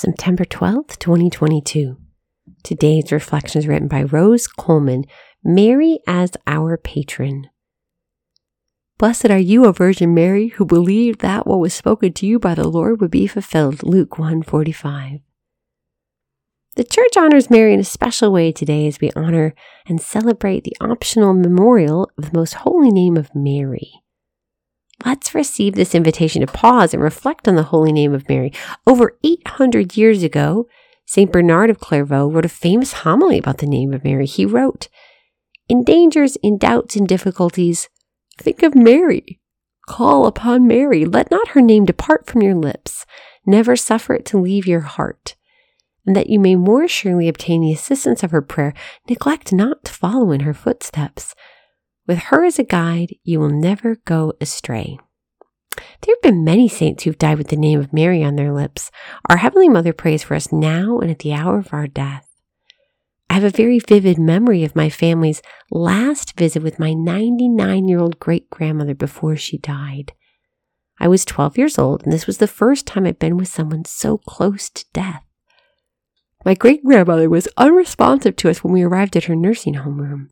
[0.00, 1.98] September 12th, 2022.
[2.62, 5.04] Today's reflection is written by Rose Coleman,
[5.44, 7.50] Mary as our patron.
[8.96, 12.54] Blessed are you, O Virgin Mary, who believed that what was spoken to you by
[12.54, 13.82] the Lord would be fulfilled.
[13.82, 15.20] Luke 145.
[16.76, 19.54] The church honors Mary in a special way today as we honor
[19.86, 23.92] and celebrate the optional memorial of the most holy name of Mary.
[25.04, 28.52] Let's receive this invitation to pause and reflect on the holy name of Mary.
[28.86, 30.66] Over 800 years ago,
[31.06, 31.32] St.
[31.32, 34.26] Bernard of Clairvaux wrote a famous homily about the name of Mary.
[34.26, 34.88] He wrote,
[35.68, 37.88] In dangers, in doubts, in difficulties,
[38.38, 39.40] think of Mary.
[39.88, 41.04] Call upon Mary.
[41.04, 43.06] Let not her name depart from your lips.
[43.44, 45.34] Never suffer it to leave your heart.
[46.06, 48.72] And that you may more surely obtain the assistance of her prayer,
[49.08, 51.34] neglect not to follow in her footsteps.
[52.06, 54.98] With her as a guide, you will never go astray.
[55.76, 58.90] There have been many saints who've died with the name of Mary on their lips.
[59.28, 62.26] Our Heavenly Mother prays for us now and at the hour of our death.
[63.28, 68.00] I have a very vivid memory of my family's last visit with my 99 year
[68.00, 70.12] old great grandmother before she died.
[70.98, 73.84] I was 12 years old, and this was the first time I'd been with someone
[73.84, 75.24] so close to death.
[76.44, 80.30] My great grandmother was unresponsive to us when we arrived at her nursing home room.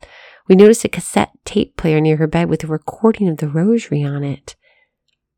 [0.49, 4.03] We noticed a cassette tape player near her bed with a recording of the rosary
[4.03, 4.57] on it.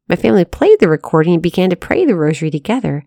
[0.08, 3.04] My family played the recording and began to pray the rosary together.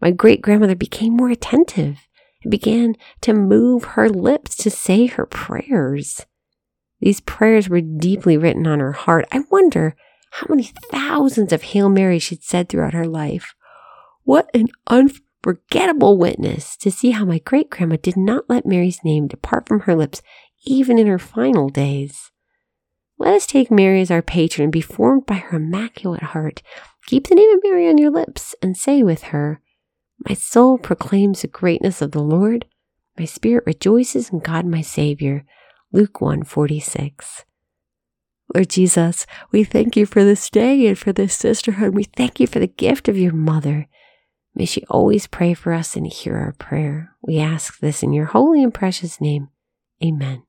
[0.00, 1.98] My great grandmother became more attentive
[2.42, 6.26] and began to move her lips to say her prayers.
[7.00, 9.26] These prayers were deeply written on her heart.
[9.32, 9.96] I wonder
[10.30, 13.54] how many thousands of Hail Marys she'd said throughout her life.
[14.24, 19.28] What an unforgettable witness to see how my great grandma did not let Mary's name
[19.28, 20.22] depart from her lips
[20.66, 22.30] even in her final days.
[23.18, 26.62] Let us take Mary as our patron and be formed by her immaculate heart.
[27.06, 29.62] Keep the name of Mary on your lips and say with her,
[30.28, 32.66] My soul proclaims the greatness of the Lord.
[33.18, 35.44] My spirit rejoices in God my Savior.
[35.92, 37.44] Luke 1 46.
[38.54, 41.94] Lord Jesus, we thank you for this day and for this sisterhood.
[41.94, 43.88] We thank you for the gift of your mother.
[44.54, 47.14] May she always pray for us and hear our prayer.
[47.22, 49.48] We ask this in your holy and precious name.
[50.02, 50.46] Amen.